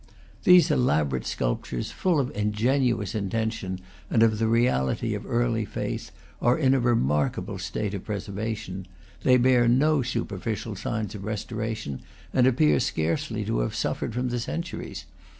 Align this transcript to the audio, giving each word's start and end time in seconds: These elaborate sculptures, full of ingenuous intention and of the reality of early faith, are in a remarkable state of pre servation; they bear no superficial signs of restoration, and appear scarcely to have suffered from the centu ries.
These 0.45 0.71
elaborate 0.71 1.27
sculptures, 1.27 1.91
full 1.91 2.19
of 2.19 2.35
ingenuous 2.35 3.13
intention 3.13 3.79
and 4.09 4.23
of 4.23 4.39
the 4.39 4.47
reality 4.47 5.13
of 5.13 5.27
early 5.27 5.63
faith, 5.63 6.09
are 6.41 6.57
in 6.57 6.73
a 6.73 6.79
remarkable 6.79 7.59
state 7.59 7.93
of 7.93 8.03
pre 8.05 8.15
servation; 8.15 8.85
they 9.21 9.37
bear 9.37 9.67
no 9.67 10.01
superficial 10.01 10.75
signs 10.75 11.13
of 11.13 11.23
restoration, 11.23 12.01
and 12.33 12.47
appear 12.47 12.79
scarcely 12.79 13.45
to 13.45 13.59
have 13.59 13.75
suffered 13.75 14.15
from 14.15 14.29
the 14.29 14.37
centu 14.37 14.79
ries. 14.79 15.05